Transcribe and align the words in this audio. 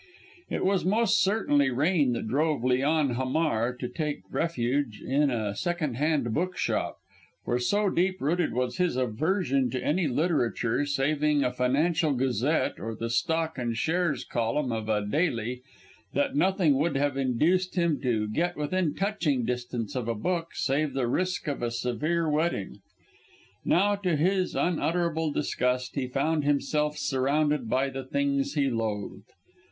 It 0.49 0.65
was 0.65 0.83
most 0.83 1.21
certainly 1.21 1.69
rain 1.69 2.13
that 2.13 2.27
drove 2.27 2.63
Leon 2.63 3.11
Hamar 3.11 3.75
to 3.75 3.87
take 3.87 4.23
refuge 4.31 4.99
in 4.99 5.29
a 5.29 5.55
second 5.55 5.93
hand 5.97 6.33
bookshop; 6.33 6.97
for 7.45 7.59
so 7.59 7.87
deep 7.87 8.19
rooted 8.19 8.51
was 8.55 8.77
his 8.77 8.95
aversion 8.97 9.69
to 9.69 9.83
any 9.85 10.07
literature 10.07 10.87
saving 10.87 11.43
a 11.43 11.51
financial 11.51 12.13
gazette 12.13 12.79
or 12.79 12.95
the 12.95 13.11
stock 13.11 13.59
and 13.59 13.77
shares 13.77 14.23
column 14.25 14.71
of 14.71 14.89
a 14.89 15.05
daily, 15.05 15.61
that 16.15 16.35
nothing 16.35 16.79
would 16.79 16.97
have 16.97 17.15
induced 17.15 17.75
him 17.75 18.01
to 18.01 18.27
get 18.27 18.57
within 18.57 18.95
touching 18.95 19.45
distance 19.45 19.95
of 19.95 20.07
a 20.07 20.15
book 20.15 20.55
save 20.55 20.93
the 20.93 21.05
risk 21.07 21.47
of 21.47 21.61
a 21.61 21.69
severe 21.69 22.27
wetting. 22.27 22.79
Now, 23.63 23.93
to 23.97 24.15
his 24.15 24.55
unutterable 24.55 25.29
disgust, 25.31 25.93
he 25.93 26.07
found 26.07 26.43
himself 26.43 26.97
surrounded 26.97 27.69
by 27.69 27.91
the 27.91 28.03
things 28.03 28.55
he 28.55 28.67
loathed. 28.67 29.29